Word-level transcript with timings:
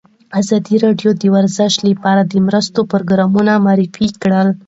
ازادي 0.39 0.75
راډیو 0.85 1.09
د 1.21 1.23
ورزش 1.35 1.73
لپاره 1.89 2.21
د 2.25 2.33
مرستو 2.47 2.79
پروګرامونه 2.91 3.51
معرفي 3.65 4.07
کړي. 4.21 4.41